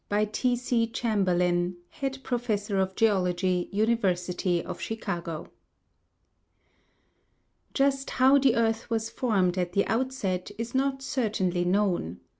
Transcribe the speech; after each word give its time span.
T. 0.31 0.55
C. 0.55 0.87
CHAMBERLIN, 0.87 1.75
Head 1.91 2.23
Professor 2.23 2.79
of 2.79 2.95
Geology, 2.95 3.69
University 3.71 4.65
of 4.65 4.81
Chicago. 4.81 5.51
Just 7.75 8.09
how 8.09 8.39
the 8.39 8.55
earth 8.55 8.89
was 8.89 9.11
formed 9.11 9.59
at 9.59 9.73
the 9.73 9.85
outset 9.85 10.49
is 10.57 10.73
not 10.73 11.03
certainly 11.03 11.63
known. 11.63 12.19